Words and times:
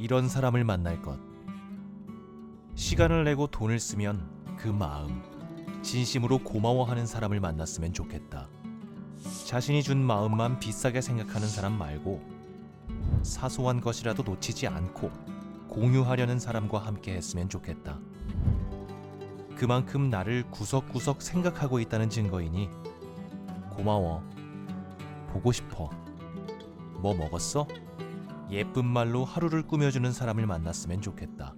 이런 0.00 0.30
사람을 0.30 0.64
만날 0.64 1.02
것. 1.02 1.18
시간을 2.74 3.24
내고 3.24 3.48
돈을 3.48 3.78
쓰면 3.78 4.56
그 4.56 4.68
마음, 4.68 5.22
진심으로 5.82 6.38
고마워하는 6.38 7.04
사람을 7.04 7.38
만났으면 7.38 7.92
좋겠다. 7.92 8.48
자신이 9.46 9.82
준 9.82 10.02
마음만 10.02 10.58
비싸게 10.58 11.02
생각하는 11.02 11.46
사람 11.46 11.76
말고 11.76 12.22
사소한 13.22 13.82
것이라도 13.82 14.22
놓치지 14.22 14.68
않고 14.68 15.10
공유하려는 15.68 16.38
사람과 16.38 16.78
함께 16.78 17.12
했으면 17.12 17.50
좋겠다. 17.50 17.98
그만큼 19.54 20.08
나를 20.08 20.44
구석구석 20.50 21.20
생각하고 21.20 21.78
있다는 21.78 22.08
증거이니 22.08 22.70
고마워. 23.68 24.22
보고 25.28 25.52
싶어. 25.52 25.90
뭐 26.94 27.14
먹었어? 27.14 27.68
예쁜 28.50 28.84
말로 28.84 29.24
하루를 29.24 29.62
꾸며주는 29.62 30.10
사람을 30.12 30.44
만났으면 30.44 31.00
좋겠다. 31.00 31.54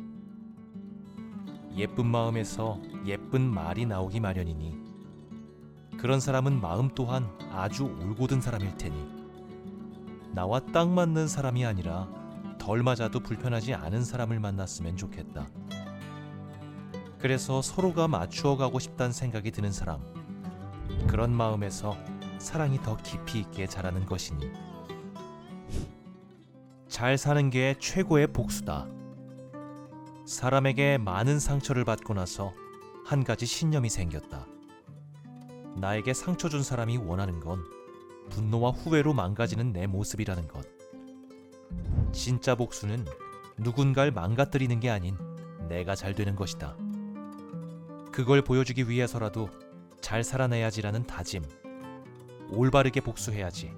예쁜 1.75 2.07
마음에서 2.07 2.79
예쁜 3.07 3.43
말이 3.43 3.87
나오기 3.87 4.21
마련이니 4.21 4.79
그런 5.97 6.21
사람은 6.21 6.61
마음 6.61 6.91
또한 6.95 7.31
아주 7.51 7.85
올곧은 7.85 8.43
사람일 8.43 8.77
테니 8.77 9.23
나와 10.35 10.61
딱 10.61 10.91
맞는 10.91 11.29
사람이 11.29 11.65
아니라 11.65 12.09
덜 12.59 12.83
맞아도 12.83 13.21
불편하지 13.21 13.73
않은 13.73 14.05
사람을 14.05 14.39
만났으면 14.39 14.97
좋겠다. 14.97 15.49
그래서 17.19 17.63
서로가 17.63 18.07
맞추어 18.07 18.57
가고 18.57 18.79
싶다는 18.79 19.13
생각이 19.13 19.51
드는 19.51 19.73
사람. 19.73 20.03
그런 21.07 21.33
마음에서 21.33 21.97
사랑이 22.39 22.83
더 22.83 22.97
깊이 22.99 23.41
있게 23.41 23.67
자라는 23.67 24.05
것이니 24.05 24.72
잘 26.93 27.17
사는 27.17 27.49
게 27.49 27.75
최고의 27.79 28.35
복수다. 28.35 28.87
사람에게 30.27 30.99
많은 30.99 31.41
상처를 31.41 31.87
받고 31.87 32.13
나서 32.13 32.53
한 33.07 33.25
가지 33.25 33.47
신념이 33.47 33.89
생겼다. 33.89 34.47
나에게 35.79 36.13
상처 36.13 36.51
준 36.51 36.63
사람이 36.63 36.99
원하는 36.99 37.41
건 37.41 37.65
분노와 38.29 38.73
후회로 38.73 39.15
망가지는 39.15 39.73
내 39.73 39.87
모습이라는 39.87 40.49
것. 40.49 40.67
진짜 42.13 42.55
복수는 42.55 43.07
누군가를 43.57 44.13
망가뜨리는 44.13 44.79
게 44.79 44.91
아닌 44.91 45.17
내가 45.71 45.95
잘 45.95 46.15
되는 46.15 46.37
것이다. 46.37 46.77
그걸 48.13 48.43
보여주기 48.43 48.91
위해서라도 48.91 49.49
잘 50.03 50.23
살아내야지라는 50.23 51.07
다짐. 51.07 51.43
올바르게 52.51 53.01
복수해야지. 53.01 53.73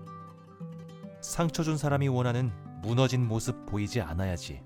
상처 1.20 1.62
준 1.62 1.78
사람이 1.78 2.08
원하는 2.08 2.73
무너진 2.84 3.26
모습 3.26 3.64
보이지 3.64 4.02
않아야지. 4.02 4.62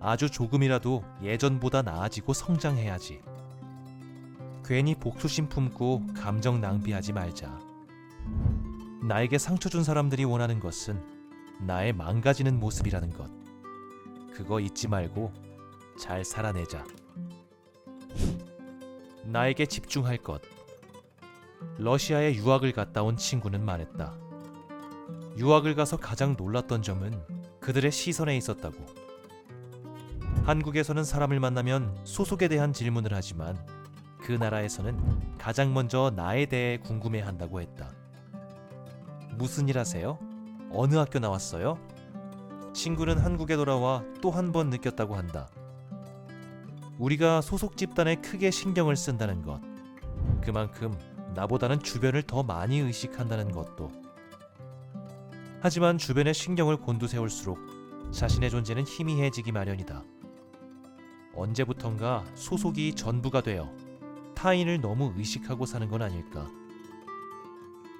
아주 0.00 0.28
조금이라도 0.28 1.04
예전보다 1.22 1.82
나아지고 1.82 2.32
성장해야지. 2.32 3.22
괜히 4.64 4.96
복수심 4.96 5.48
품고 5.48 6.08
감정 6.16 6.60
낭비하지 6.60 7.12
말자. 7.12 7.60
나에게 9.04 9.38
상처 9.38 9.68
준 9.68 9.84
사람들이 9.84 10.24
원하는 10.24 10.58
것은 10.58 11.00
나의 11.60 11.92
망가지는 11.92 12.58
모습이라는 12.58 13.10
것. 13.10 13.30
그거 14.34 14.58
잊지 14.58 14.88
말고 14.88 15.32
잘 15.96 16.24
살아내자. 16.24 16.84
나에게 19.24 19.66
집중할 19.66 20.18
것. 20.18 20.42
러시아에 21.78 22.34
유학을 22.34 22.72
갔다 22.72 23.04
온 23.04 23.16
친구는 23.16 23.64
말했다. 23.64 24.29
유학을 25.36 25.74
가서 25.74 25.96
가장 25.96 26.34
놀랐던 26.36 26.82
점은 26.82 27.22
그들의 27.60 27.90
시선에 27.92 28.36
있었다고. 28.36 28.76
한국에서는 30.44 31.04
사람을 31.04 31.38
만나면 31.40 31.96
소속에 32.04 32.48
대한 32.48 32.72
질문을 32.72 33.12
하지만 33.14 33.56
그 34.22 34.32
나라에서는 34.32 35.36
가장 35.38 35.72
먼저 35.72 36.12
나에 36.14 36.46
대해 36.46 36.78
궁금해 36.78 37.20
한다고 37.20 37.60
했다. 37.60 37.90
무슨 39.36 39.68
일 39.68 39.78
하세요? 39.78 40.18
어느 40.72 40.94
학교 40.96 41.18
나왔어요? 41.18 41.78
친구는 42.72 43.18
한국에 43.18 43.56
돌아와 43.56 44.04
또 44.20 44.30
한 44.30 44.52
번 44.52 44.70
느꼈다고 44.70 45.14
한다. 45.16 45.48
우리가 46.98 47.40
소속 47.40 47.76
집단에 47.76 48.16
크게 48.16 48.50
신경을 48.50 48.96
쓴다는 48.96 49.42
것. 49.42 49.60
그만큼 50.42 50.96
나보다는 51.34 51.80
주변을 51.80 52.22
더 52.24 52.42
많이 52.42 52.78
의식한다는 52.78 53.52
것도. 53.52 53.90
하지만 55.62 55.98
주변에 55.98 56.32
신경을 56.32 56.78
곤두세울수록 56.78 57.58
자신의 58.12 58.48
존재는 58.48 58.84
희미해지기 58.86 59.52
마련이다. 59.52 60.02
언제부턴가 61.34 62.24
소속이 62.34 62.94
전부가 62.94 63.42
되어 63.42 63.70
타인을 64.34 64.80
너무 64.80 65.12
의식하고 65.16 65.66
사는 65.66 65.86
건 65.90 66.00
아닐까. 66.00 66.48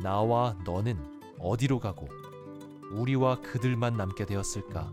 나와 0.02 0.56
너는 0.64 1.20
어디로 1.38 1.80
가고 1.80 2.08
우리와 2.92 3.42
그들만 3.42 3.94
남게 3.94 4.24
되었을까. 4.24 4.90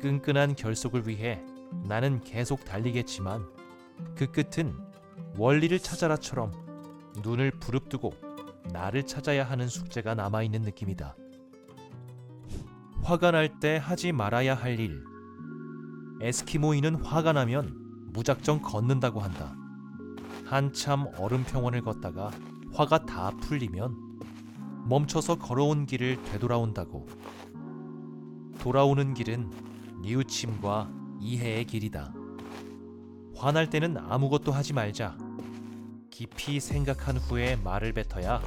끈끈한 0.00 0.56
결속을 0.56 1.06
위해 1.06 1.42
나는 1.84 2.22
계속 2.22 2.64
달리겠지만 2.64 3.46
그 4.16 4.32
끝은 4.32 4.74
원리를 5.36 5.78
찾아라처럼 5.78 6.52
눈을 7.22 7.50
부릅뜨고 7.50 8.27
나를 8.72 9.06
찾아야 9.06 9.44
하는 9.44 9.68
숙제가 9.68 10.14
남아있는 10.14 10.62
느낌이다. 10.62 11.16
화가 13.02 13.30
날 13.30 13.58
때 13.60 13.80
하지 13.82 14.12
말아야 14.12 14.54
할 14.54 14.78
일. 14.78 15.02
에스키모인은 16.20 16.96
화가 17.04 17.32
나면 17.32 18.06
무작정 18.12 18.60
걷는다고 18.62 19.20
한다. 19.20 19.54
한참 20.44 21.06
얼음 21.18 21.44
평원을 21.44 21.82
걷다가 21.82 22.30
화가 22.72 23.06
다 23.06 23.30
풀리면 23.40 23.94
멈춰서 24.88 25.36
걸어온 25.36 25.86
길을 25.86 26.22
되돌아온다고. 26.24 27.06
돌아오는 28.58 29.14
길은 29.14 29.50
뉘우침과 30.02 30.90
이해의 31.20 31.64
길이다. 31.66 32.12
화날 33.36 33.70
때는 33.70 33.96
아무것도 33.98 34.50
하지 34.52 34.72
말자. 34.72 35.16
깊이 36.18 36.58
생각한 36.58 37.16
후에 37.16 37.54
말을 37.54 37.92
뱉어야 37.92 38.42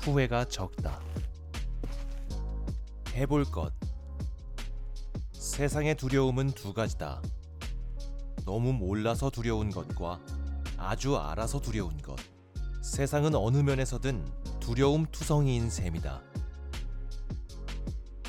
후회가 0.00 0.46
적다. 0.46 1.00
해볼 3.14 3.44
것. 3.44 3.72
세상의 5.30 5.94
두려움은 5.94 6.48
두 6.48 6.74
가지다. 6.74 7.22
너무 8.44 8.72
몰라서 8.72 9.30
두려운 9.30 9.70
것과 9.70 10.18
아주 10.76 11.16
알아서 11.16 11.60
두려운 11.60 11.96
것. 11.98 12.16
세상은 12.82 13.36
어느 13.36 13.58
면에서든 13.58 14.26
두려움 14.58 15.06
투성이인 15.06 15.70
셈이다. 15.70 16.20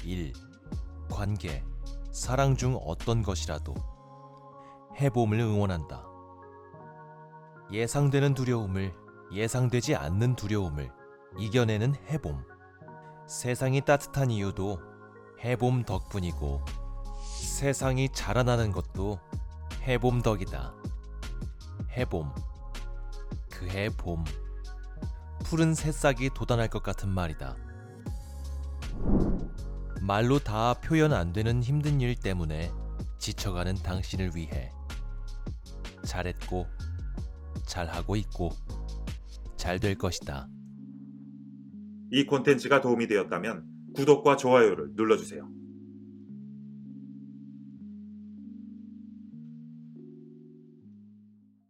1. 0.03 0.33
관계, 1.09 1.63
사랑 2.11 2.55
중 2.55 2.79
어떤 2.79 3.23
것이라도 3.23 3.73
해봄을 4.99 5.39
응원한다. 5.39 6.12
예상되는 7.73 8.35
두려움을 8.35 8.94
예상되지 9.31 9.95
않는 9.95 10.35
두려움을 10.35 10.91
이겨내는 11.39 11.95
해봄. 12.07 12.45
세상이 13.28 13.81
따뜻한 13.81 14.29
이유도 14.29 14.79
해봄 15.44 15.83
덕분이고 15.83 16.63
세상이 17.41 18.09
자라나는 18.13 18.72
것도 18.72 19.19
해봄 19.81 20.22
덕이다. 20.22 20.75
해봄. 21.97 22.31
그해 23.50 23.89
봄. 23.97 24.23
푸른 25.44 25.73
새싹이 25.73 26.29
돋아날 26.35 26.67
것 26.67 26.83
같은 26.83 27.09
말이다. 27.09 27.56
말로 30.00 30.38
다 30.38 30.75
표현 30.75 31.12
안 31.12 31.33
되는 31.33 31.63
힘든 31.63 32.01
일 32.01 32.13
때문에 32.16 32.71
지쳐가는 33.18 33.77
당신을 33.77 34.36
위해 34.36 34.71
잘했고 36.06 36.68
잘하고 37.65 38.15
있고 38.15 38.51
잘 39.57 39.80
될 39.80 39.95
것이다. 39.95 40.48
이 42.12 42.25
콘텐츠가 42.25 42.81
도움이 42.81 43.07
되었다면 43.07 43.65
구독과 43.95 44.38
좋아요를 44.38 44.92
눌러주세요. 44.95 45.50